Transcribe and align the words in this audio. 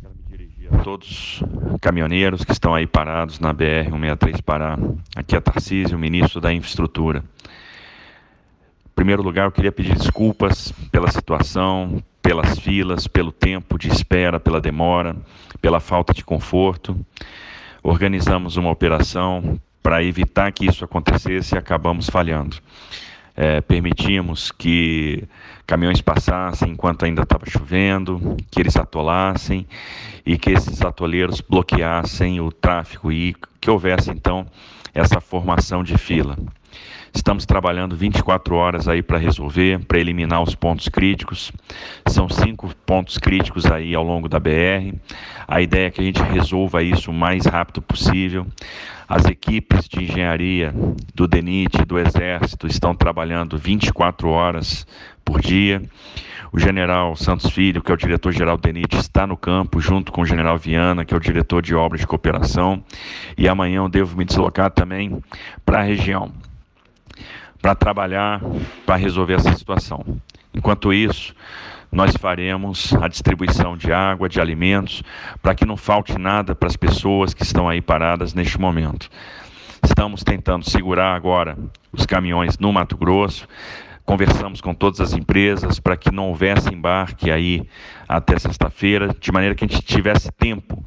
Quero 0.00 0.14
me 0.14 0.22
dirigir 0.28 0.74
a 0.74 0.78
todos 0.82 1.40
os 1.40 1.80
caminhoneiros 1.80 2.44
que 2.44 2.52
estão 2.52 2.74
aí 2.74 2.86
parados 2.86 3.40
na 3.40 3.54
BR-163 3.54 4.42
Pará. 4.42 4.78
Aqui 5.14 5.34
é 5.34 5.40
Tarcísio, 5.40 5.98
ministro 5.98 6.40
da 6.40 6.52
Infraestrutura. 6.52 7.24
Em 8.84 8.94
primeiro 8.94 9.22
lugar, 9.22 9.46
eu 9.46 9.52
queria 9.52 9.72
pedir 9.72 9.96
desculpas 9.96 10.72
pela 10.90 11.10
situação, 11.10 12.02
pelas 12.20 12.58
filas, 12.58 13.06
pelo 13.06 13.32
tempo 13.32 13.78
de 13.78 13.88
espera, 13.88 14.38
pela 14.38 14.60
demora, 14.60 15.16
pela 15.60 15.80
falta 15.80 16.12
de 16.12 16.24
conforto. 16.24 16.98
Organizamos 17.82 18.56
uma 18.56 18.70
operação 18.70 19.60
para 19.82 20.02
evitar 20.02 20.52
que 20.52 20.66
isso 20.66 20.84
acontecesse 20.84 21.54
e 21.54 21.58
acabamos 21.58 22.10
falhando 22.10 22.56
é, 23.36 23.60
permitimos 23.60 24.50
que 24.50 25.24
caminhões 25.66 26.00
passassem 26.00 26.72
enquanto 26.72 27.04
ainda 27.04 27.22
estava 27.22 27.44
chovendo, 27.46 28.36
que 28.50 28.60
eles 28.60 28.76
atolassem 28.76 29.66
e 30.24 30.38
que 30.38 30.50
esses 30.50 30.80
atoleiros 30.82 31.40
bloqueassem 31.40 32.40
o 32.40 32.50
tráfego 32.50 33.12
e 33.12 33.36
que 33.60 33.70
houvesse 33.70 34.10
então 34.10 34.46
essa 34.94 35.20
formação 35.20 35.84
de 35.84 35.98
fila. 35.98 36.36
Estamos 37.16 37.46
trabalhando 37.46 37.96
24 37.96 38.54
horas 38.54 38.88
aí 38.88 39.02
para 39.02 39.16
resolver, 39.16 39.82
para 39.86 39.98
eliminar 39.98 40.42
os 40.42 40.54
pontos 40.54 40.86
críticos. 40.88 41.50
São 42.06 42.28
cinco 42.28 42.70
pontos 42.84 43.16
críticos 43.16 43.64
aí 43.64 43.94
ao 43.94 44.04
longo 44.04 44.28
da 44.28 44.38
BR. 44.38 44.94
A 45.48 45.62
ideia 45.62 45.86
é 45.86 45.90
que 45.90 46.00
a 46.00 46.04
gente 46.04 46.22
resolva 46.22 46.82
isso 46.82 47.10
o 47.10 47.14
mais 47.14 47.46
rápido 47.46 47.80
possível. 47.80 48.46
As 49.08 49.24
equipes 49.24 49.88
de 49.88 50.02
engenharia 50.02 50.74
do 51.14 51.28
DENIT, 51.28 51.84
do 51.84 51.98
Exército, 51.98 52.66
estão 52.66 52.94
trabalhando 52.94 53.56
24 53.56 54.28
horas 54.28 54.86
por 55.24 55.40
dia. 55.40 55.82
O 56.52 56.58
general 56.58 57.14
Santos 57.14 57.50
Filho, 57.50 57.82
que 57.82 57.90
é 57.90 57.94
o 57.94 57.98
diretor-geral 57.98 58.56
do 58.56 58.62
DENIT, 58.62 58.96
está 58.96 59.26
no 59.26 59.36
campo, 59.36 59.80
junto 59.80 60.10
com 60.10 60.22
o 60.22 60.26
general 60.26 60.58
Viana, 60.58 61.04
que 61.04 61.14
é 61.14 61.16
o 61.16 61.20
diretor 61.20 61.62
de 61.62 61.74
obras 61.74 62.00
de 62.00 62.06
cooperação. 62.06 62.82
E 63.38 63.48
amanhã 63.48 63.78
eu 63.78 63.88
devo 63.88 64.16
me 64.16 64.24
deslocar 64.24 64.70
também 64.70 65.22
para 65.64 65.80
a 65.80 65.82
região 65.82 66.32
para 67.66 67.74
trabalhar, 67.74 68.40
para 68.84 68.94
resolver 68.94 69.34
essa 69.34 69.52
situação. 69.54 70.04
Enquanto 70.54 70.92
isso, 70.92 71.34
nós 71.90 72.16
faremos 72.16 72.92
a 72.94 73.08
distribuição 73.08 73.76
de 73.76 73.92
água, 73.92 74.28
de 74.28 74.40
alimentos, 74.40 75.02
para 75.42 75.54
que 75.54 75.64
não 75.64 75.76
falte 75.76 76.18
nada 76.18 76.54
para 76.54 76.68
as 76.68 76.76
pessoas 76.76 77.32
que 77.32 77.42
estão 77.42 77.68
aí 77.68 77.80
paradas 77.80 78.34
neste 78.34 78.60
momento. 78.60 79.08
Estamos 79.82 80.22
tentando 80.24 80.68
segurar 80.68 81.14
agora 81.14 81.56
os 81.92 82.04
caminhões 82.04 82.58
no 82.58 82.72
Mato 82.72 82.96
Grosso. 82.96 83.46
Conversamos 84.04 84.60
com 84.60 84.74
todas 84.74 85.00
as 85.00 85.12
empresas 85.12 85.80
para 85.80 85.96
que 85.96 86.10
não 86.10 86.28
houvesse 86.28 86.72
embarque 86.72 87.30
aí 87.30 87.68
até 88.08 88.38
sexta-feira, 88.38 89.14
de 89.20 89.32
maneira 89.32 89.54
que 89.54 89.64
a 89.64 89.68
gente 89.68 89.82
tivesse 89.82 90.30
tempo 90.32 90.84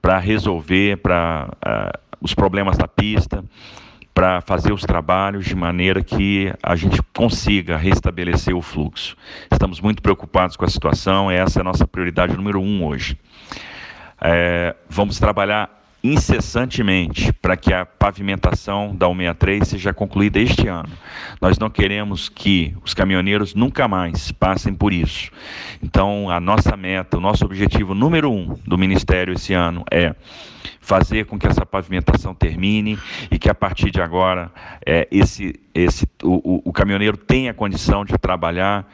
para 0.00 0.18
resolver 0.18 0.96
para 0.98 1.48
uh, 1.66 2.16
os 2.20 2.34
problemas 2.34 2.78
da 2.78 2.88
pista, 2.88 3.44
para 4.14 4.40
fazer 4.40 4.72
os 4.72 4.82
trabalhos 4.82 5.46
de 5.46 5.54
maneira 5.54 6.02
que 6.02 6.52
a 6.62 6.76
gente 6.76 7.00
consiga 7.14 7.76
restabelecer 7.76 8.54
o 8.54 8.62
fluxo. 8.62 9.16
Estamos 9.50 9.80
muito 9.80 10.02
preocupados 10.02 10.56
com 10.56 10.64
a 10.64 10.68
situação, 10.68 11.30
essa 11.30 11.60
é 11.60 11.62
a 11.62 11.64
nossa 11.64 11.86
prioridade 11.86 12.36
número 12.36 12.60
um 12.60 12.84
hoje. 12.84 13.18
É, 14.20 14.76
vamos 14.88 15.18
trabalhar 15.18 15.81
incessantemente 16.02 17.32
para 17.34 17.56
que 17.56 17.72
a 17.72 17.86
pavimentação 17.86 18.94
da 18.94 19.06
163 19.06 19.68
seja 19.68 19.94
concluída 19.94 20.40
este 20.40 20.66
ano. 20.66 20.88
Nós 21.40 21.58
não 21.58 21.70
queremos 21.70 22.28
que 22.28 22.74
os 22.84 22.92
caminhoneiros 22.92 23.54
nunca 23.54 23.86
mais 23.86 24.32
passem 24.32 24.74
por 24.74 24.92
isso. 24.92 25.30
Então, 25.82 26.28
a 26.28 26.40
nossa 26.40 26.76
meta, 26.76 27.18
o 27.18 27.20
nosso 27.20 27.44
objetivo 27.44 27.94
número 27.94 28.30
um 28.30 28.58
do 28.66 28.76
Ministério 28.76 29.34
esse 29.34 29.54
ano 29.54 29.84
é 29.90 30.14
fazer 30.80 31.26
com 31.26 31.38
que 31.38 31.46
essa 31.46 31.64
pavimentação 31.64 32.34
termine 32.34 32.98
e 33.30 33.38
que 33.38 33.48
a 33.48 33.54
partir 33.54 33.90
de 33.90 34.02
agora 34.02 34.50
é, 34.84 35.06
esse, 35.10 35.54
esse, 35.72 36.06
o, 36.22 36.56
o, 36.56 36.62
o 36.66 36.72
caminhoneiro 36.72 37.16
tenha 37.16 37.54
condição 37.54 38.04
de 38.04 38.18
trabalhar 38.18 38.86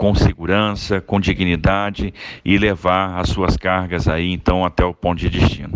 com 0.00 0.14
segurança, 0.14 0.98
com 0.98 1.20
dignidade 1.20 2.14
e 2.42 2.56
levar 2.56 3.18
as 3.18 3.28
suas 3.28 3.56
cargas 3.58 4.08
aí 4.08 4.32
então 4.32 4.64
até 4.64 4.82
o 4.82 4.94
ponto 4.94 5.18
de 5.18 5.28
destino. 5.28 5.72